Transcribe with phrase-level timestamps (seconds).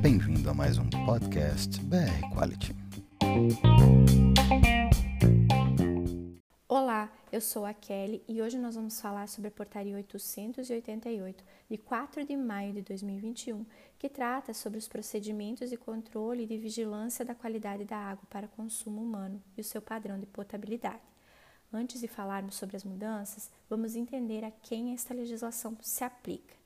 [0.00, 2.74] Bem-vindo a mais um podcast BR Quality.
[6.66, 11.76] Olá, eu sou a Kelly e hoje nós vamos falar sobre a Portaria 888 de
[11.76, 13.66] 4 de maio de 2021,
[13.98, 18.48] que trata sobre os procedimentos de controle e de vigilância da qualidade da água para
[18.48, 21.02] consumo humano e o seu padrão de potabilidade.
[21.70, 26.59] Antes de falarmos sobre as mudanças, vamos entender a quem esta legislação se aplica.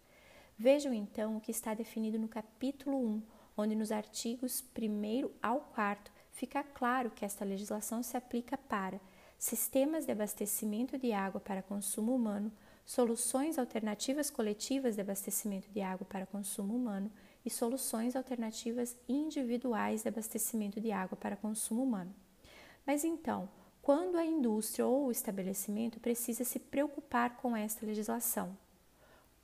[0.57, 3.23] Vejam então o que está definido no capítulo 1,
[3.57, 9.01] onde nos artigos 1 ao 4 fica claro que esta legislação se aplica para
[9.37, 12.53] sistemas de abastecimento de água para consumo humano,
[12.85, 17.11] soluções alternativas coletivas de abastecimento de água para consumo humano
[17.45, 22.15] e soluções alternativas individuais de abastecimento de água para consumo humano.
[22.87, 23.49] Mas então,
[23.83, 28.57] quando a indústria ou o estabelecimento precisa se preocupar com esta legislação?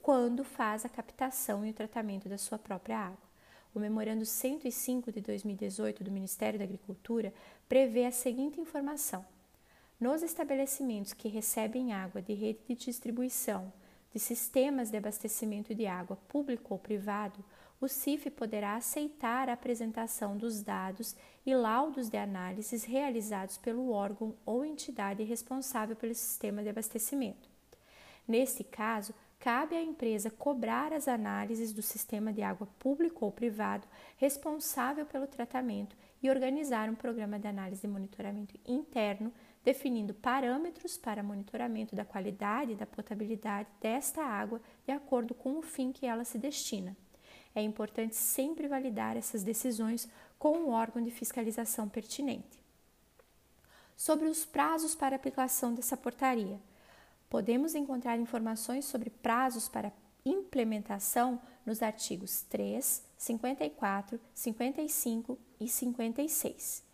[0.02, 3.30] Quando faz a captação e o tratamento da sua própria água.
[3.74, 7.32] O Memorando 105 de 2018 do Ministério da Agricultura
[7.68, 9.24] prevê a seguinte informação:
[10.01, 13.73] nos estabelecimentos que recebem água de rede de distribuição,
[14.12, 17.45] de sistemas de abastecimento de água público ou privado,
[17.80, 21.15] o CIF poderá aceitar a apresentação dos dados
[21.46, 27.48] e laudos de análises realizados pelo órgão ou entidade responsável pelo sistema de abastecimento.
[28.26, 33.88] Neste caso, cabe à empresa cobrar as análises do sistema de água público ou privado
[34.19, 39.33] responsável pelo tratamento e organizar um programa de análise de monitoramento interno,
[39.65, 45.63] definindo parâmetros para monitoramento da qualidade e da potabilidade desta água de acordo com o
[45.63, 46.95] fim que ela se destina.
[47.55, 50.07] É importante sempre validar essas decisões
[50.38, 52.61] com o órgão de fiscalização pertinente.
[53.96, 56.61] Sobre os prazos para aplicação dessa portaria,
[57.30, 59.92] podemos encontrar informações sobre prazos para
[60.26, 66.84] implementação nos artigos 3, 54, 55 e 56.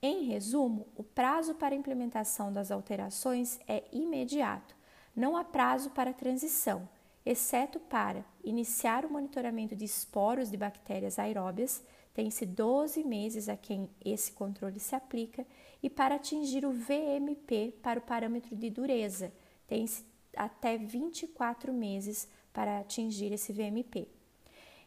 [0.00, 4.76] Em resumo, o prazo para implementação das alterações é imediato,
[5.16, 6.88] não há prazo para transição
[7.24, 11.82] exceto para iniciar o monitoramento de esporos de bactérias aeróbias,
[12.14, 15.46] tem-se 12 meses a quem esse controle se aplica,
[15.82, 19.32] e para atingir o VMP para o parâmetro de dureza,
[19.70, 20.04] tem-se
[20.36, 24.08] até 24 meses para atingir esse VMP.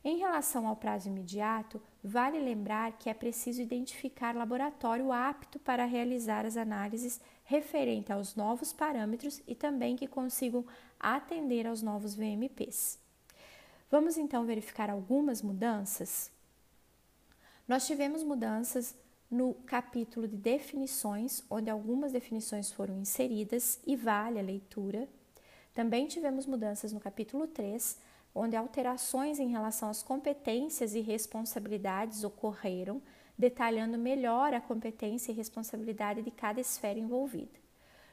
[0.04, 6.46] Em relação ao prazo imediato, vale lembrar que é preciso identificar laboratório apto para realizar
[6.46, 10.66] as análises referente aos novos parâmetros e também que consigam
[11.00, 13.00] atender aos novos VMPs.
[13.90, 16.30] Vamos então verificar algumas mudanças?
[17.66, 18.94] Nós tivemos mudanças
[19.34, 25.10] no capítulo de definições, onde algumas definições foram inseridas e vale a leitura.
[25.74, 27.98] Também tivemos mudanças no capítulo 3,
[28.36, 33.02] onde alterações em relação às competências e responsabilidades ocorreram,
[33.36, 37.60] detalhando melhor a competência e responsabilidade de cada esfera envolvida.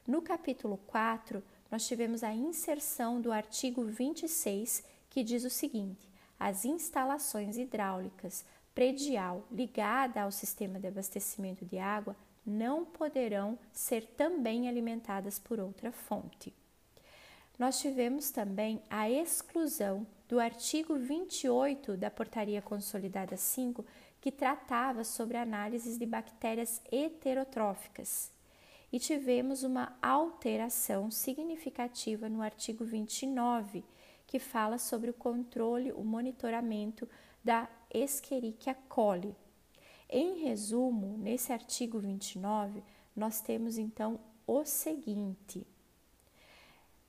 [0.06, 6.08] No capítulo 4, nós tivemos a inserção do artigo 26, que diz o seguinte:
[6.38, 8.42] as instalações hidráulicas
[8.74, 15.92] predial ligada ao sistema de abastecimento de água não poderão ser também alimentadas por outra
[15.92, 16.54] fonte
[17.60, 23.84] nós tivemos também a exclusão do artigo 28 da Portaria Consolidada 5,
[24.18, 28.32] que tratava sobre análises de bactérias heterotróficas.
[28.90, 33.84] E tivemos uma alteração significativa no artigo 29,
[34.26, 37.06] que fala sobre o controle, o monitoramento
[37.42, 39.34] da Escherichia coli.
[40.08, 42.82] Em resumo, nesse artigo 29,
[43.14, 45.66] nós temos então o seguinte: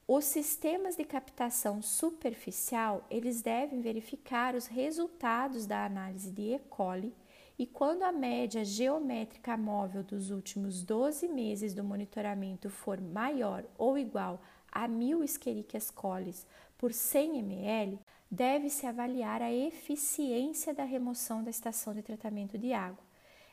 [0.08, 6.59] os sistemas de captação superficial, eles devem verificar os resultados da análise de E.
[6.70, 7.16] coli
[7.58, 13.97] e quando a média geométrica móvel dos últimos 12 meses do monitoramento for maior ou
[13.97, 14.41] igual
[14.72, 16.34] a 1000 Escherichia coli
[16.78, 23.03] por 100 ml, deve-se avaliar a eficiência da remoção da estação de tratamento de água.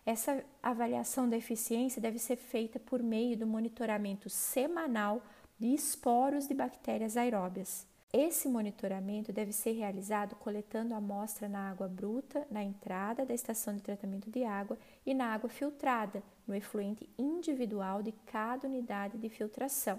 [0.06, 5.22] Essa avaliação da eficiência deve ser feita por meio do monitoramento semanal
[5.58, 7.86] de esporos de bactérias aeróbias.
[8.10, 13.82] Esse monitoramento deve ser realizado coletando amostra na água bruta, na entrada da estação de
[13.82, 19.98] tratamento de água e na água filtrada, no efluente individual de cada unidade de filtração.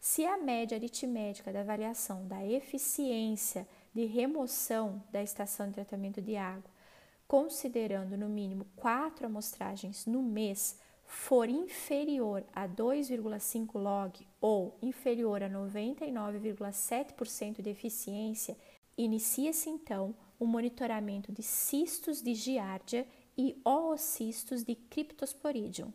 [0.00, 6.36] Se a média aritmética da variação da eficiência de remoção da estação de tratamento de
[6.36, 6.70] água,
[7.28, 15.50] considerando no mínimo quatro amostragens no mês, for inferior a 2,5 log ou inferior a
[15.50, 18.56] 99,7% de eficiência,
[18.96, 23.06] inicia-se então o monitoramento de cistos de giardia
[23.36, 25.92] e oocistos de Cryptosporidium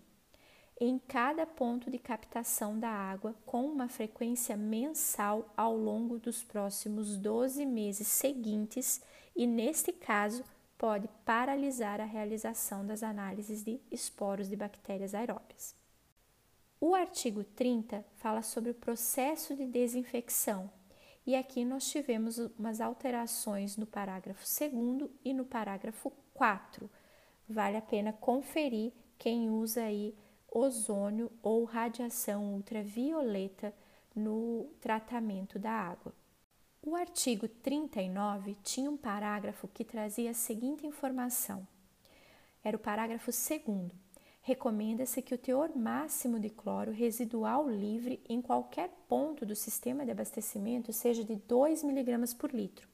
[0.79, 7.17] em cada ponto de captação da água com uma frequência mensal ao longo dos próximos
[7.17, 9.01] 12 meses seguintes
[9.35, 10.43] e, neste caso,
[10.77, 15.75] pode paralisar a realização das análises de esporos de bactérias aeróbias.
[16.79, 20.69] O artigo 30 fala sobre o processo de desinfecção,
[21.25, 26.89] e aqui nós tivemos umas alterações no parágrafo 2 e no parágrafo 4.
[27.47, 30.13] Vale a pena conferir quem usa aí
[30.57, 33.73] ozônio ou radiação ultravioleta
[34.15, 36.13] no tratamento da água.
[36.81, 41.67] O artigo 39 tinha um parágrafo que trazia a seguinte informação:
[42.63, 43.91] era o parágrafo 2.
[44.41, 50.11] Recomenda-se que o teor máximo de cloro residual livre em qualquer ponto do sistema de
[50.11, 52.87] abastecimento seja de 2 mg por litro.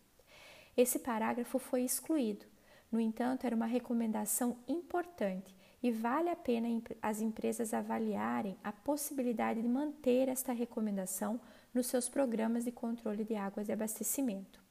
[0.75, 2.45] Esse parágrafo foi excluído.
[2.89, 6.67] No entanto, era uma recomendação importante e vale a pena
[7.01, 11.39] as empresas avaliarem a possibilidade de manter esta recomendação
[11.73, 14.61] nos seus programas de controle de águas de abastecimento.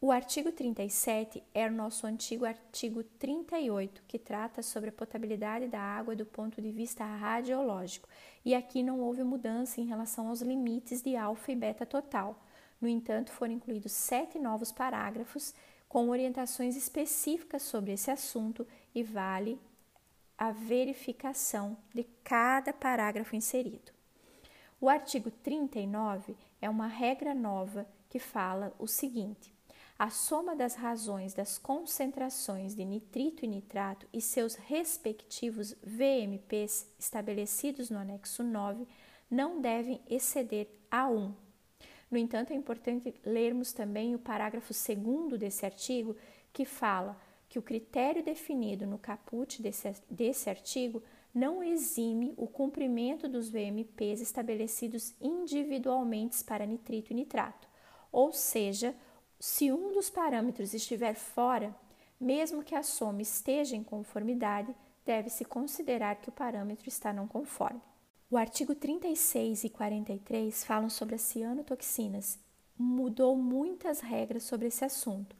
[0.00, 5.80] O artigo 37 é o nosso antigo artigo 38, que trata sobre a potabilidade da
[5.80, 8.08] água do ponto de vista radiológico,
[8.44, 12.40] e aqui não houve mudança em relação aos limites de alfa e beta total.
[12.80, 15.52] No entanto, foram incluídos sete novos parágrafos
[15.88, 18.64] com orientações específicas sobre esse assunto
[18.94, 19.58] e vale
[20.38, 23.92] a verificação de cada parágrafo inserido.
[24.80, 29.52] O artigo 39 é uma regra nova que fala o seguinte:
[29.98, 37.90] a soma das razões das concentrações de nitrito e nitrato e seus respectivos VMPs estabelecidos
[37.90, 38.86] no anexo 9
[39.28, 41.34] não devem exceder a 1.
[42.10, 46.16] No entanto, é importante lermos também o parágrafo 2 desse artigo,
[46.52, 51.02] que fala que o critério definido no caput desse, desse artigo
[51.34, 57.68] não exime o cumprimento dos VMPs estabelecidos individualmente para nitrito e nitrato.
[58.10, 58.94] Ou seja,
[59.38, 61.74] se um dos parâmetros estiver fora,
[62.20, 64.74] mesmo que a soma esteja em conformidade,
[65.06, 67.80] deve-se considerar que o parâmetro está não conforme.
[68.30, 72.38] O artigo 36 e 43 falam sobre as cianotoxinas.
[72.76, 75.34] Mudou muitas regras sobre esse assunto.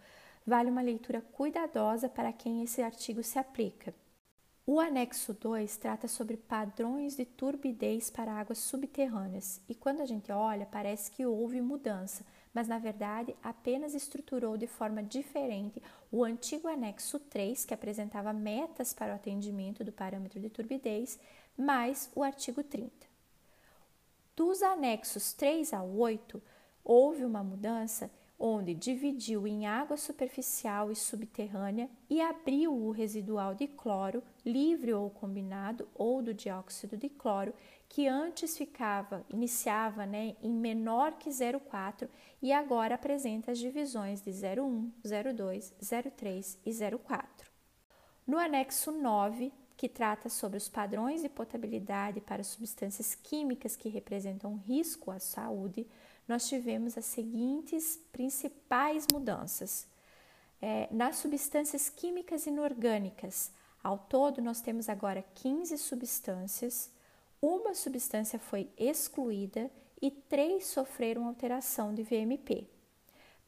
[0.49, 3.95] Vale uma leitura cuidadosa para quem esse artigo se aplica.
[4.67, 10.33] O anexo 2 trata sobre padrões de turbidez para águas subterrâneas, e quando a gente
[10.33, 12.25] olha, parece que houve mudança,
[12.55, 18.95] mas na verdade apenas estruturou de forma diferente o antigo anexo 3, que apresentava metas
[18.95, 21.21] para o atendimento do parâmetro de turbidez,
[21.59, 22.91] mais o artigo 30.
[24.35, 26.43] Dos anexos 3 a 8,
[26.83, 33.67] houve uma mudança onde dividiu em água superficial e subterrânea e abriu o residual de
[33.67, 37.53] cloro, livre ou combinado, ou do dióxido de cloro,
[37.89, 42.09] que antes ficava, iniciava né, em menor que 0,4
[42.41, 47.49] e agora apresenta as divisões de 0,1, 0,2, 0,3 e 0,4.
[48.27, 54.57] No anexo 9, que trata sobre os padrões de potabilidade para substâncias químicas que representam
[54.57, 55.87] risco à saúde,
[56.27, 59.87] nós tivemos as seguintes principais mudanças.
[60.61, 66.91] É, nas substâncias químicas inorgânicas, ao todo nós temos agora 15 substâncias,
[67.41, 69.71] uma substância foi excluída
[70.03, 72.69] e três sofreram alteração de VMP.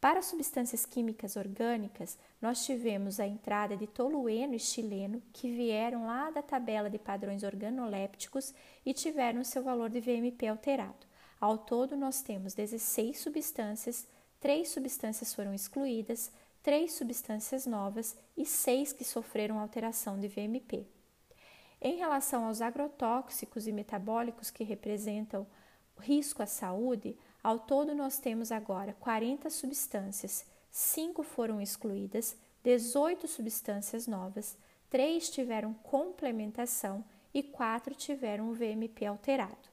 [0.00, 6.30] Para substâncias químicas orgânicas, nós tivemos a entrada de tolueno e chileno, que vieram lá
[6.30, 8.54] da tabela de padrões organolépticos
[8.84, 11.06] e tiveram seu valor de VMP alterado.
[11.38, 14.08] Ao todo, nós temos 16 substâncias,
[14.40, 20.86] três substâncias foram excluídas, três substâncias novas e seis que sofreram alteração de VMP.
[21.78, 25.46] Em relação aos agrotóxicos e metabólicos que representam
[25.98, 34.06] risco à saúde, ao todo nós temos agora 40 substâncias, 5 foram excluídas, 18 substâncias
[34.06, 34.56] novas,
[34.90, 39.70] 3 tiveram complementação e 4 tiveram o VMP alterado.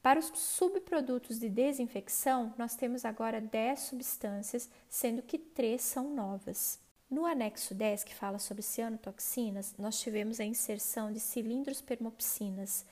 [0.00, 6.78] Para os subprodutos de desinfecção, nós temos agora 10 substâncias, sendo que 3 são novas.
[7.10, 12.84] No anexo 10, que fala sobre cianotoxinas, nós tivemos a inserção de cilindros permopsinas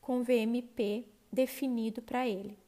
[0.00, 2.61] com VMP definido para ele.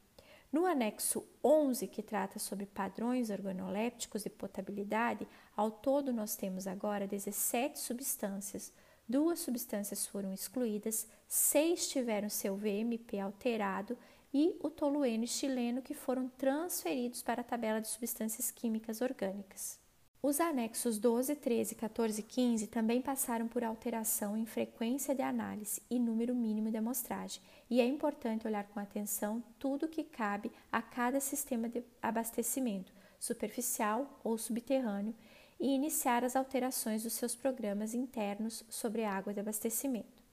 [0.55, 7.05] No anexo 11, que trata sobre padrões organolépticos e potabilidade, ao todo nós temos agora
[7.05, 8.71] 17 substâncias,
[9.05, 13.97] duas substâncias foram excluídas, seis tiveram seu VMP alterado
[14.33, 19.77] e o tolueno estileno que foram transferidos para a tabela de substâncias químicas orgânicas.
[20.27, 25.83] Os anexos 12, 13, 14 e 15 também passaram por alteração em frequência de análise
[25.87, 27.39] e número mínimo de amostragem,
[27.69, 34.19] e é importante olhar com atenção tudo que cabe a cada sistema de abastecimento, superficial
[34.23, 35.13] ou subterrâneo,
[35.59, 40.25] e iniciar as alterações dos seus programas internos sobre água de abastecimento.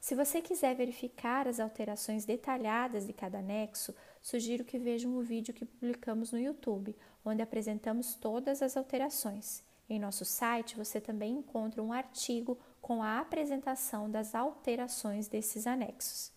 [0.00, 5.54] Se você quiser verificar as alterações detalhadas de cada anexo, sugiro que vejam o vídeo
[5.54, 6.96] que publicamos no YouTube,
[7.28, 9.62] onde apresentamos todas as alterações.
[9.88, 16.32] Em nosso site você também encontra um artigo com a apresentação das alterações desses anexos.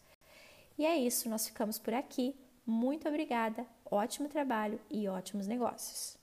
[0.78, 2.36] E é isso, nós ficamos por aqui.
[2.66, 6.18] Muito obrigada, ótimo trabalho e ótimos negócios!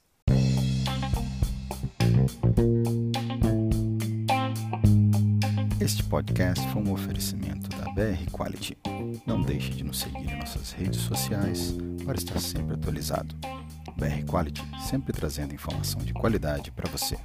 [5.81, 8.77] Este podcast foi um oferecimento da BR Quality.
[9.25, 13.37] Não deixe de nos seguir em nossas redes sociais para estar sempre atualizado.
[13.97, 17.17] BR Quality, sempre trazendo informação de qualidade para você.